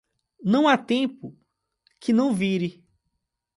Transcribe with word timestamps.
Não 0.43 0.67
há 0.67 0.79
tempo 0.79 1.37
que 1.99 2.11
não 2.11 2.33
vire. 2.33 2.83